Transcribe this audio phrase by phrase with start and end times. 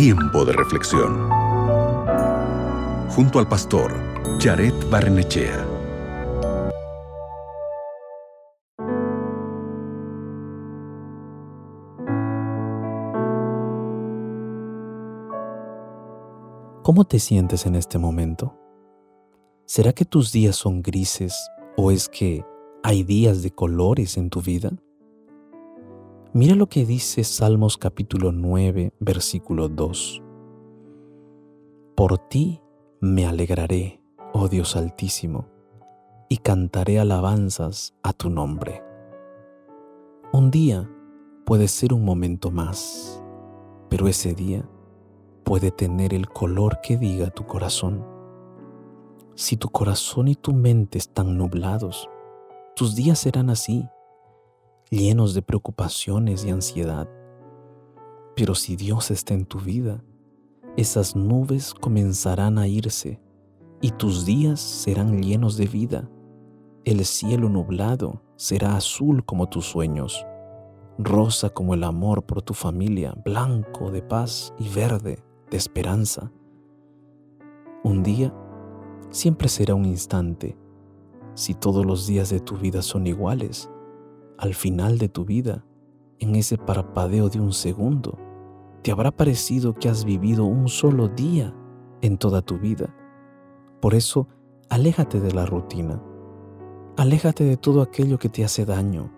[0.00, 1.28] Tiempo de reflexión.
[3.08, 3.92] Junto al pastor
[4.38, 5.66] Jared Barnechea.
[16.84, 18.56] ¿Cómo te sientes en este momento?
[19.66, 21.34] ¿Será que tus días son grises
[21.76, 22.44] o es que
[22.84, 24.70] hay días de colores en tu vida?
[26.38, 30.22] Mira lo que dice Salmos capítulo 9, versículo 2.
[31.96, 32.62] Por ti
[33.00, 34.00] me alegraré,
[34.32, 35.48] oh Dios altísimo,
[36.28, 38.84] y cantaré alabanzas a tu nombre.
[40.32, 40.88] Un día
[41.44, 43.20] puede ser un momento más,
[43.88, 44.64] pero ese día
[45.42, 48.06] puede tener el color que diga tu corazón.
[49.34, 52.08] Si tu corazón y tu mente están nublados,
[52.76, 53.88] tus días serán así,
[54.90, 57.08] llenos de preocupaciones y ansiedad.
[58.36, 60.02] Pero si Dios está en tu vida,
[60.76, 63.20] esas nubes comenzarán a irse
[63.80, 66.08] y tus días serán llenos de vida.
[66.84, 70.24] El cielo nublado será azul como tus sueños,
[70.98, 76.32] rosa como el amor por tu familia, blanco de paz y verde de esperanza.
[77.84, 78.32] Un día
[79.10, 80.56] siempre será un instante.
[81.34, 83.70] Si todos los días de tu vida son iguales,
[84.38, 85.64] al final de tu vida,
[86.20, 88.16] en ese parpadeo de un segundo,
[88.82, 91.54] te habrá parecido que has vivido un solo día
[92.00, 92.94] en toda tu vida.
[93.80, 94.28] Por eso,
[94.70, 96.00] aléjate de la rutina.
[96.96, 99.12] Aléjate de todo aquello que te hace daño.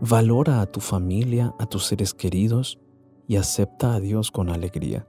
[0.00, 2.80] Valora a tu familia, a tus seres queridos
[3.28, 5.06] y acepta a Dios con alegría.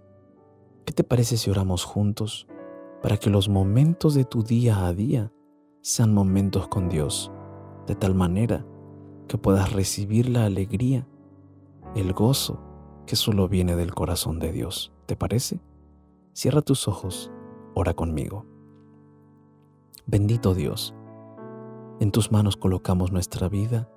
[0.85, 2.47] ¿Qué te parece si oramos juntos
[3.01, 5.31] para que los momentos de tu día a día
[5.81, 7.31] sean momentos con Dios,
[7.87, 8.65] de tal manera
[9.27, 11.07] que puedas recibir la alegría,
[11.95, 12.59] el gozo
[13.05, 14.91] que solo viene del corazón de Dios?
[15.05, 15.59] ¿Te parece?
[16.33, 17.31] Cierra tus ojos,
[17.73, 18.45] ora conmigo.
[20.05, 20.93] Bendito Dios,
[21.99, 23.89] en tus manos colocamos nuestra vida,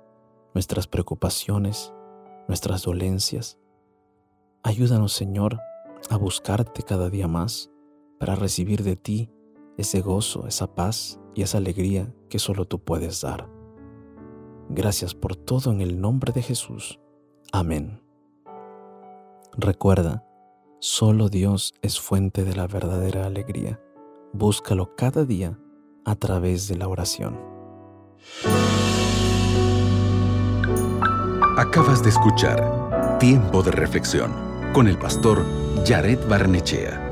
[0.53, 1.93] nuestras preocupaciones,
[2.47, 3.59] nuestras dolencias.
[4.63, 5.59] Ayúdanos, Señor,
[6.09, 7.69] a buscarte cada día más
[8.19, 9.29] para recibir de ti
[9.77, 13.58] ese gozo, esa paz y esa alegría que solo tú puedes dar.
[14.69, 16.99] Gracias por todo en el nombre de Jesús.
[17.51, 18.01] Amén.
[19.57, 20.23] Recuerda,
[20.79, 23.81] solo Dios es fuente de la verdadera alegría.
[24.31, 25.59] Búscalo cada día
[26.05, 27.39] a través de la oración.
[31.57, 34.31] Acabas de escuchar Tiempo de Reflexión
[34.71, 35.43] con el pastor
[35.85, 37.08] Jared Barnechea.